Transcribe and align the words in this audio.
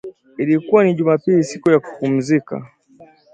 Ilikua 0.37 0.83
ni 0.83 0.93
jumapili 0.93 1.43
siku 1.43 1.69
ya 1.71 1.79
kupumzika 1.79 2.71